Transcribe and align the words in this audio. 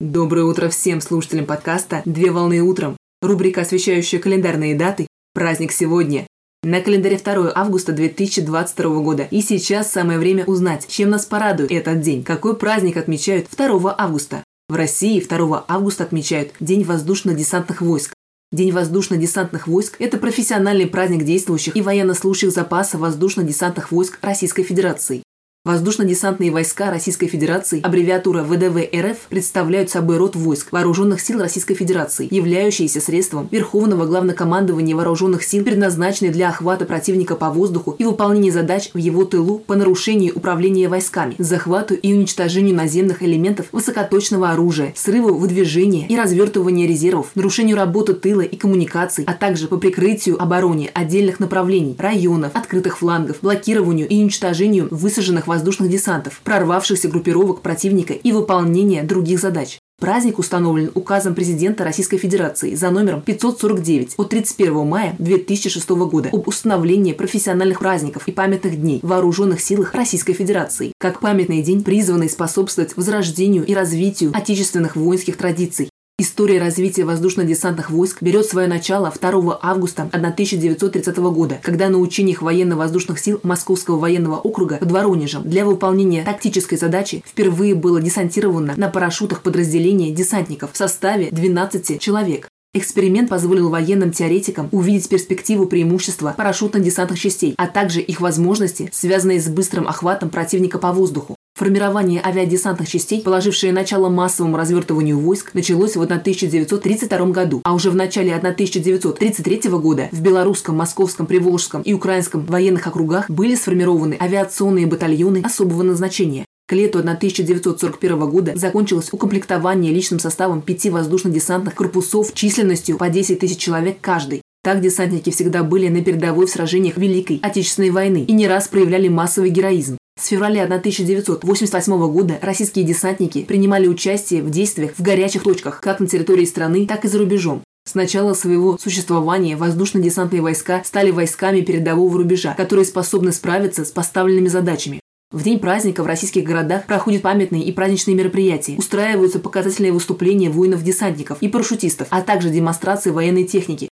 Доброе 0.00 0.44
утро 0.44 0.68
всем 0.68 1.00
слушателям 1.00 1.44
подкаста 1.44 2.02
«Две 2.04 2.30
волны 2.30 2.60
утром». 2.60 2.96
Рубрика, 3.20 3.62
освещающая 3.62 4.20
календарные 4.20 4.76
даты. 4.76 5.08
Праздник 5.34 5.72
сегодня. 5.72 6.24
На 6.62 6.80
календаре 6.80 7.18
2 7.18 7.50
августа 7.52 7.90
2022 7.92 9.00
года. 9.00 9.26
И 9.32 9.40
сейчас 9.40 9.90
самое 9.90 10.20
время 10.20 10.44
узнать, 10.44 10.86
чем 10.86 11.10
нас 11.10 11.26
порадует 11.26 11.72
этот 11.72 12.00
день. 12.00 12.22
Какой 12.22 12.54
праздник 12.56 12.96
отмечают 12.96 13.48
2 13.50 13.92
августа? 13.98 14.44
В 14.68 14.76
России 14.76 15.18
2 15.18 15.64
августа 15.66 16.04
отмечают 16.04 16.52
День 16.60 16.84
воздушно-десантных 16.84 17.80
войск. 17.80 18.14
День 18.52 18.70
воздушно-десантных 18.70 19.66
войск– 19.66 19.96
это 19.98 20.16
профессиональный 20.18 20.86
праздник 20.86 21.24
действующих 21.24 21.74
и 21.74 21.82
военнослужащих 21.82 22.52
запаса 22.52 22.98
воздушно-десантных 22.98 23.90
войск 23.90 24.20
Российской 24.22 24.62
Федерации. 24.62 25.24
Воздушно-десантные 25.68 26.50
войска 26.50 26.90
Российской 26.90 27.26
Федерации, 27.26 27.82
аббревиатура 27.82 28.42
ВДВ 28.42 28.88
РФ, 28.90 29.18
представляют 29.28 29.90
собой 29.90 30.16
род 30.16 30.34
войск 30.34 30.72
Вооруженных 30.72 31.20
сил 31.20 31.40
Российской 31.40 31.74
Федерации, 31.74 32.26
являющиеся 32.30 33.02
средством 33.02 33.48
Верховного 33.50 34.06
Главнокомандования 34.06 34.96
Вооруженных 34.96 35.44
сил, 35.44 35.62
предназначенные 35.64 36.32
для 36.32 36.48
охвата 36.48 36.86
противника 36.86 37.36
по 37.36 37.50
воздуху 37.50 37.94
и 37.98 38.04
выполнения 38.04 38.50
задач 38.50 38.88
в 38.94 38.96
его 38.96 39.26
тылу 39.26 39.58
по 39.58 39.76
нарушению 39.76 40.34
управления 40.34 40.88
войсками, 40.88 41.34
захвату 41.36 41.92
и 41.92 42.14
уничтожению 42.14 42.74
наземных 42.74 43.22
элементов 43.22 43.66
высокоточного 43.70 44.52
оружия, 44.52 44.94
срыву 44.96 45.34
выдвижения 45.34 46.06
и 46.06 46.16
развертывания 46.16 46.88
резервов, 46.88 47.32
нарушению 47.34 47.76
работы 47.76 48.14
тыла 48.14 48.40
и 48.40 48.56
коммуникаций, 48.56 49.24
а 49.26 49.34
также 49.34 49.68
по 49.68 49.76
прикрытию 49.76 50.42
обороне 50.42 50.90
отдельных 50.94 51.40
направлений, 51.40 51.94
районов, 51.98 52.52
открытых 52.54 53.00
флангов, 53.00 53.40
блокированию 53.42 54.08
и 54.08 54.18
уничтожению 54.22 54.88
высаженных 54.90 55.46
воздушных 55.46 55.57
воздушных 55.58 55.90
десантов, 55.90 56.40
прорвавшихся 56.44 57.08
группировок 57.08 57.62
противника 57.62 58.12
и 58.12 58.30
выполнения 58.30 59.02
других 59.02 59.40
задач. 59.40 59.78
Праздник 60.00 60.38
установлен 60.38 60.92
указом 60.94 61.34
президента 61.34 61.82
Российской 61.82 62.18
Федерации 62.18 62.76
за 62.76 62.90
номером 62.90 63.20
549 63.20 64.14
от 64.16 64.28
31 64.28 64.86
мая 64.86 65.16
2006 65.18 65.88
года 65.88 66.28
об 66.32 66.46
установлении 66.46 67.12
профессиональных 67.12 67.80
праздников 67.80 68.28
и 68.28 68.32
памятных 68.32 68.80
дней 68.80 69.00
в 69.02 69.08
вооруженных 69.08 69.60
силах 69.60 69.94
Российской 69.94 70.34
Федерации, 70.34 70.92
как 70.98 71.18
памятный 71.18 71.62
день, 71.62 71.82
призванный 71.82 72.30
способствовать 72.30 72.96
возрождению 72.96 73.66
и 73.66 73.74
развитию 73.74 74.30
отечественных 74.32 74.94
воинских 74.94 75.36
традиций, 75.36 75.90
История 76.20 76.58
развития 76.58 77.04
воздушно-десантных 77.04 77.90
войск 77.90 78.22
берет 78.22 78.44
свое 78.44 78.66
начало 78.66 79.12
2 79.12 79.60
августа 79.62 80.08
1930 80.10 81.16
года, 81.16 81.60
когда 81.62 81.88
на 81.88 81.98
учениях 81.98 82.42
военно-воздушных 82.42 83.20
сил 83.20 83.38
Московского 83.44 83.98
военного 83.98 84.34
округа 84.34 84.78
под 84.78 84.90
Воронежем 84.90 85.48
для 85.48 85.64
выполнения 85.64 86.24
тактической 86.24 86.76
задачи 86.76 87.22
впервые 87.24 87.76
было 87.76 88.00
десантировано 88.00 88.74
на 88.76 88.88
парашютах 88.88 89.42
подразделение 89.42 90.10
десантников 90.10 90.72
в 90.72 90.76
составе 90.76 91.28
12 91.30 92.00
человек. 92.00 92.48
Эксперимент 92.74 93.30
позволил 93.30 93.70
военным 93.70 94.10
теоретикам 94.10 94.68
увидеть 94.72 95.08
перспективу 95.08 95.66
преимущества 95.66 96.34
парашютно-десантных 96.36 97.16
частей, 97.16 97.54
а 97.56 97.68
также 97.68 98.00
их 98.00 98.20
возможности, 98.20 98.90
связанные 98.92 99.40
с 99.40 99.46
быстрым 99.46 99.86
охватом 99.86 100.30
противника 100.30 100.80
по 100.80 100.92
воздуху. 100.92 101.37
Формирование 101.58 102.22
авиадесантных 102.24 102.88
частей, 102.88 103.20
положившее 103.20 103.72
начало 103.72 104.08
массовому 104.08 104.56
развертыванию 104.56 105.18
войск, 105.18 105.54
началось 105.54 105.96
в 105.96 106.00
1932 106.00 107.26
году, 107.32 107.62
а 107.64 107.74
уже 107.74 107.90
в 107.90 107.96
начале 107.96 108.32
1933 108.36 109.68
года 109.70 110.08
в 110.12 110.22
Белорусском, 110.22 110.76
Московском, 110.76 111.26
Приволжском 111.26 111.82
и 111.82 111.92
Украинском 111.94 112.46
военных 112.46 112.86
округах 112.86 113.28
были 113.28 113.56
сформированы 113.56 114.16
авиационные 114.20 114.86
батальоны 114.86 115.42
особого 115.44 115.82
назначения. 115.82 116.44
К 116.68 116.74
лету 116.74 117.00
1941 117.00 118.30
года 118.30 118.52
закончилось 118.54 119.08
укомплектование 119.10 119.92
личным 119.92 120.20
составом 120.20 120.62
пяти 120.62 120.90
воздушно-десантных 120.90 121.74
корпусов 121.74 122.34
численностью 122.34 122.98
по 122.98 123.08
10 123.08 123.40
тысяч 123.40 123.58
человек 123.58 123.98
каждый. 124.00 124.42
Так 124.62 124.80
десантники 124.80 125.30
всегда 125.30 125.64
были 125.64 125.88
на 125.88 126.04
передовой 126.04 126.46
в 126.46 126.50
сражениях 126.50 126.98
Великой 126.98 127.40
Отечественной 127.42 127.90
войны 127.90 128.24
и 128.28 128.32
не 128.32 128.46
раз 128.46 128.68
проявляли 128.68 129.08
массовый 129.08 129.50
героизм. 129.50 129.98
С 130.18 130.26
февраля 130.26 130.64
1988 130.64 132.12
года 132.12 132.38
российские 132.42 132.84
десантники 132.84 133.44
принимали 133.44 133.86
участие 133.86 134.42
в 134.42 134.50
действиях 134.50 134.94
в 134.98 135.00
горячих 135.00 135.44
точках 135.44 135.80
как 135.80 136.00
на 136.00 136.08
территории 136.08 136.44
страны, 136.44 136.86
так 136.88 137.04
и 137.04 137.08
за 137.08 137.18
рубежом. 137.18 137.62
С 137.86 137.94
начала 137.94 138.34
своего 138.34 138.76
существования 138.78 139.56
воздушно-десантные 139.56 140.42
войска 140.42 140.82
стали 140.84 141.12
войсками 141.12 141.60
передового 141.60 142.18
рубежа, 142.18 142.52
которые 142.54 142.84
способны 142.84 143.30
справиться 143.30 143.84
с 143.84 143.92
поставленными 143.92 144.48
задачами. 144.48 145.00
В 145.30 145.44
день 145.44 145.60
праздника 145.60 146.02
в 146.02 146.06
российских 146.06 146.42
городах 146.42 146.86
проходят 146.86 147.22
памятные 147.22 147.62
и 147.62 147.70
праздничные 147.70 148.16
мероприятия, 148.16 148.76
устраиваются 148.76 149.38
показательные 149.38 149.92
выступления 149.92 150.50
воинов-десантников 150.50 151.38
и 151.42 151.48
парашютистов, 151.48 152.08
а 152.10 152.22
также 152.22 152.50
демонстрации 152.50 153.10
военной 153.10 153.44
техники. 153.44 153.88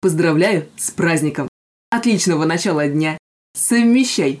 Поздравляю 0.00 0.66
с 0.76 0.92
праздником! 0.92 1.48
Отличного 1.90 2.44
начала 2.44 2.86
дня! 2.86 3.18
Совмещай 3.54 4.40